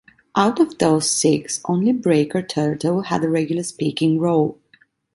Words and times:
Out 0.35 0.59
of 0.59 0.79
those 0.79 1.07
six, 1.07 1.61
only 1.65 1.91
Braker 1.93 2.41
Turtle 2.41 3.03
had 3.03 3.23
a 3.23 3.29
regular 3.29 3.61
speaking 3.61 4.17
role. 4.17 4.57